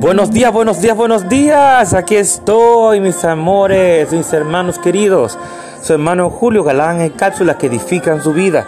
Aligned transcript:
Buenos 0.00 0.30
días, 0.30 0.52
buenos 0.52 0.80
días, 0.80 0.96
buenos 0.96 1.28
días. 1.28 1.92
Aquí 1.92 2.14
estoy, 2.14 3.00
mis 3.00 3.24
amores, 3.24 4.12
mis 4.12 4.32
hermanos 4.32 4.78
queridos. 4.78 5.36
Su 5.82 5.94
hermano 5.94 6.30
Julio 6.30 6.62
Galán 6.62 7.00
en 7.00 7.10
cápsulas 7.10 7.56
que 7.56 7.66
edifican 7.66 8.22
su 8.22 8.32
vida. 8.32 8.64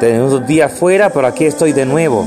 Tenemos 0.00 0.32
un 0.32 0.44
día 0.44 0.68
fuera, 0.68 1.10
pero 1.10 1.28
aquí 1.28 1.44
estoy 1.44 1.72
de 1.72 1.86
nuevo. 1.86 2.26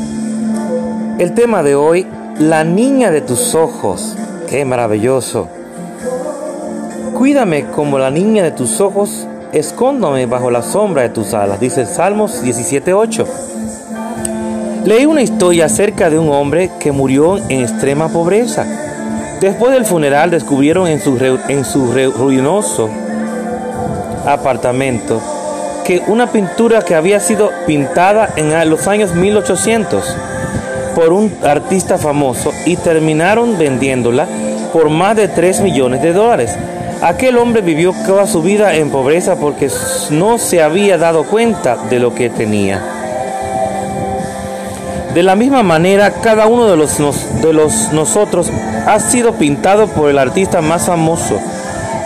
El 1.20 1.34
tema 1.34 1.64
de 1.64 1.76
hoy, 1.76 2.08
la 2.40 2.64
niña 2.64 3.12
de 3.12 3.20
tus 3.20 3.56
ojos. 3.56 4.16
Qué 4.48 4.64
maravilloso. 4.64 5.50
Cuídame 7.18 7.66
como 7.66 8.00
la 8.00 8.10
niña 8.10 8.44
de 8.44 8.52
tus 8.52 8.80
ojos, 8.80 9.28
escóndame 9.52 10.28
bajo 10.28 10.50
la 10.50 10.62
sombra 10.62 11.02
de 11.02 11.10
tus 11.10 11.34
alas, 11.34 11.60
dice 11.60 11.82
el 11.82 11.88
Salmos 11.88 12.42
17.8. 12.42 13.49
Leí 14.86 15.06
una 15.06 15.22
historia 15.22 15.66
acerca 15.66 16.10
de 16.10 16.18
un 16.18 16.30
hombre 16.30 16.72
que 16.80 16.92
murió 16.92 17.38
en 17.38 17.62
extrema 17.62 18.08
pobreza. 18.08 18.66
Después 19.42 19.74
del 19.74 19.86
funeral 19.86 20.32
descubrieron 20.32 20.88
en 20.88 21.02
su, 21.02 21.18
en 21.48 21.66
su 21.66 21.92
ruinoso 21.92 22.90
apartamento 24.26 25.22
que 25.86 26.02
una 26.08 26.28
pintura 26.28 26.82
que 26.82 26.96
había 26.96 27.20
sido 27.20 27.52
pintada 27.66 28.30
en 28.36 28.70
los 28.70 28.88
años 28.88 29.14
1800 29.16 30.16
por 30.96 31.12
un 31.12 31.36
artista 31.44 31.98
famoso 31.98 32.52
y 32.66 32.76
terminaron 32.78 33.58
vendiéndola 33.58 34.28
por 34.72 34.90
más 34.90 35.16
de 35.16 35.28
3 35.28 35.62
millones 35.62 36.02
de 36.02 36.14
dólares. 36.14 36.56
Aquel 37.02 37.38
hombre 37.38 37.62
vivió 37.62 37.94
toda 38.06 38.28
su 38.28 38.42
vida 38.42 38.76
en 38.76 38.92
pobreza 38.92 39.36
porque 39.36 39.70
no 40.12 40.38
se 40.38 40.62
había 40.62 40.98
dado 40.98 41.24
cuenta 41.24 41.76
de 41.90 42.00
lo 42.00 42.14
que 42.14 42.30
tenía. 42.30 42.99
De 45.14 45.24
la 45.24 45.36
misma 45.36 45.64
manera, 45.64 46.12
cada 46.22 46.46
uno 46.46 46.68
de 46.68 46.78
los, 46.78 46.98
de 47.42 47.54
los 47.54 47.92
nosotros 47.94 48.52
ha 48.86 49.00
sido 49.00 49.34
pintado 49.34 49.88
por 49.88 50.10
el 50.10 50.20
artista 50.20 50.62
más 50.62 50.86
famoso 50.86 51.40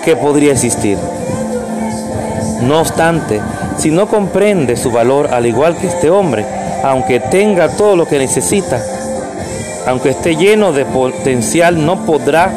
que 0.03 0.15
podría 0.15 0.53
existir. 0.53 0.97
No 2.61 2.79
obstante, 2.79 3.41
si 3.77 3.91
no 3.91 4.07
comprende 4.07 4.77
su 4.77 4.89
valor 4.89 5.33
al 5.33 5.45
igual 5.45 5.75
que 5.75 5.87
este 5.87 6.09
hombre, 6.09 6.45
aunque 6.83 7.19
tenga 7.19 7.69
todo 7.69 7.97
lo 7.97 8.07
que 8.07 8.19
necesita, 8.19 8.81
aunque 9.85 10.09
esté 10.11 10.37
lleno 10.37 10.71
de 10.71 10.85
potencial, 10.85 11.85
no 11.85 12.05
podrá 12.05 12.51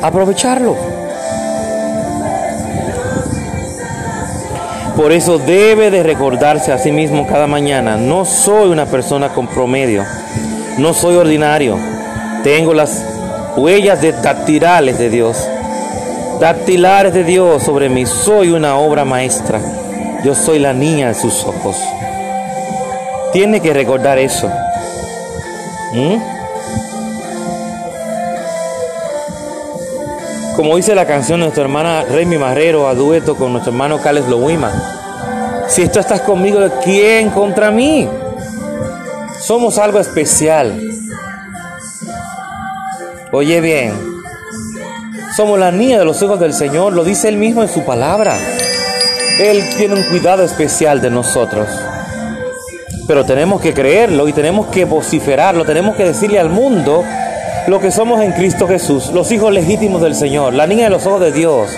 aprovecharlo. 0.00 0.97
Por 4.98 5.12
eso 5.12 5.38
debe 5.38 5.92
de 5.92 6.02
recordarse 6.02 6.72
a 6.72 6.78
sí 6.78 6.90
mismo 6.90 7.24
cada 7.24 7.46
mañana, 7.46 7.96
no 7.96 8.24
soy 8.24 8.68
una 8.68 8.84
persona 8.84 9.28
con 9.28 9.46
promedio, 9.46 10.04
no 10.78 10.92
soy 10.92 11.14
ordinario, 11.14 11.78
tengo 12.42 12.74
las 12.74 13.04
huellas 13.56 14.00
de 14.00 14.10
dactilares 14.10 14.98
de 14.98 15.08
Dios, 15.08 15.48
dactilares 16.40 17.14
de 17.14 17.22
Dios 17.22 17.62
sobre 17.62 17.88
mí, 17.88 18.06
soy 18.06 18.50
una 18.50 18.76
obra 18.76 19.04
maestra, 19.04 19.60
yo 20.24 20.34
soy 20.34 20.58
la 20.58 20.72
niña 20.72 21.06
de 21.06 21.14
sus 21.14 21.44
ojos. 21.44 21.76
Tiene 23.32 23.60
que 23.60 23.72
recordar 23.72 24.18
eso. 24.18 24.50
¿Mm? 25.92 26.37
Como 30.58 30.74
dice 30.74 30.92
la 30.96 31.06
canción 31.06 31.38
de 31.38 31.46
nuestra 31.46 31.62
hermana 31.62 32.02
Remy 32.02 32.36
Marrero 32.36 32.88
a 32.88 32.94
dueto 32.94 33.36
con 33.36 33.52
nuestro 33.52 33.70
hermano 33.70 33.98
Carles 33.98 34.26
Lowima. 34.26 34.72
Si 35.68 35.86
tú 35.86 36.00
estás 36.00 36.22
conmigo, 36.22 36.58
¿quién 36.82 37.30
contra 37.30 37.70
mí? 37.70 38.08
Somos 39.38 39.78
algo 39.78 40.00
especial. 40.00 40.82
Oye 43.30 43.60
bien, 43.60 43.92
somos 45.36 45.60
la 45.60 45.70
niña 45.70 46.00
de 46.00 46.04
los 46.04 46.20
ojos 46.24 46.40
del 46.40 46.52
Señor, 46.52 46.92
lo 46.92 47.04
dice 47.04 47.28
Él 47.28 47.36
mismo 47.36 47.62
en 47.62 47.68
su 47.68 47.84
palabra. 47.84 48.36
Él 49.38 49.62
tiene 49.76 49.94
un 49.94 50.02
cuidado 50.02 50.42
especial 50.42 51.00
de 51.00 51.10
nosotros. 51.10 51.68
Pero 53.06 53.24
tenemos 53.24 53.60
que 53.60 53.72
creerlo 53.72 54.26
y 54.26 54.32
tenemos 54.32 54.66
que 54.66 54.84
vociferarlo, 54.84 55.64
tenemos 55.64 55.94
que 55.94 56.06
decirle 56.06 56.40
al 56.40 56.50
mundo 56.50 57.04
lo 57.68 57.80
que 57.80 57.90
somos 57.90 58.22
en 58.22 58.32
Cristo 58.32 58.66
Jesús, 58.66 59.12
los 59.12 59.30
hijos 59.30 59.52
legítimos 59.52 60.00
del 60.00 60.14
Señor, 60.14 60.54
la 60.54 60.66
niña 60.66 60.84
de 60.84 60.90
los 60.90 61.06
ojos 61.06 61.20
de 61.20 61.32
Dios, 61.32 61.70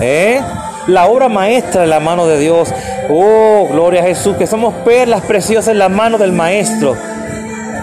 ¿eh? 0.00 0.40
la 0.86 1.06
obra 1.06 1.30
maestra 1.30 1.82
de 1.82 1.86
la 1.86 1.98
mano 1.98 2.26
de 2.26 2.38
Dios. 2.38 2.72
Oh, 3.08 3.66
gloria 3.70 4.02
a 4.02 4.04
Jesús, 4.04 4.36
que 4.36 4.46
somos 4.46 4.74
perlas 4.84 5.22
preciosas 5.22 5.72
en 5.72 5.78
la 5.78 5.88
mano 5.88 6.18
del 6.18 6.32
Maestro. 6.32 6.94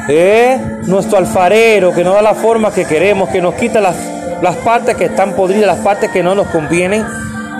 ¿eh? 0.07 0.59
Nuestro 0.83 1.17
alfarero 1.17 1.93
que 1.93 2.03
nos 2.03 2.13
da 2.13 2.21
la 2.21 2.35
forma 2.35 2.71
que 2.71 2.85
queremos, 2.85 3.29
que 3.29 3.41
nos 3.41 3.55
quita 3.55 3.81
las, 3.81 3.95
las 4.41 4.57
partes 4.57 4.95
que 4.95 5.05
están 5.05 5.33
podridas, 5.33 5.65
las 5.65 5.79
partes 5.79 6.11
que 6.11 6.21
no 6.21 6.35
nos 6.35 6.47
convienen, 6.47 7.03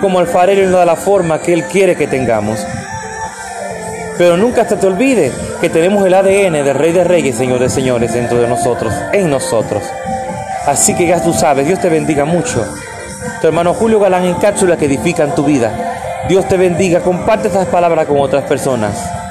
como 0.00 0.20
alfarero 0.20 0.62
y 0.62 0.66
nos 0.66 0.74
da 0.74 0.84
la 0.84 0.96
forma 0.96 1.40
que 1.40 1.52
Él 1.54 1.64
quiere 1.64 1.96
que 1.96 2.06
tengamos. 2.06 2.64
Pero 4.16 4.36
nunca 4.36 4.64
se 4.68 4.76
te 4.76 4.86
olvide 4.86 5.32
que 5.62 5.70
tenemos 5.70 6.04
el 6.04 6.12
ADN 6.12 6.64
del 6.64 6.74
Rey 6.74 6.90
de 6.90 7.04
Reyes, 7.04 7.36
Señor 7.36 7.60
de 7.60 7.68
Señores, 7.68 8.12
dentro 8.12 8.40
de 8.40 8.48
nosotros, 8.48 8.92
en 9.12 9.30
nosotros. 9.30 9.84
Así 10.66 10.92
que 10.96 11.06
ya 11.06 11.22
tú 11.22 11.32
sabes, 11.32 11.68
Dios 11.68 11.78
te 11.78 11.88
bendiga 11.88 12.24
mucho. 12.24 12.66
Tu 13.40 13.46
hermano 13.46 13.72
Julio 13.72 14.00
Galán 14.00 14.24
en 14.24 14.34
cápsulas 14.34 14.76
que 14.76 14.86
edifican 14.86 15.36
tu 15.36 15.44
vida. 15.44 15.70
Dios 16.28 16.48
te 16.48 16.56
bendiga, 16.56 16.98
comparte 16.98 17.46
estas 17.46 17.68
palabras 17.68 18.06
con 18.06 18.18
otras 18.18 18.42
personas. 18.42 19.21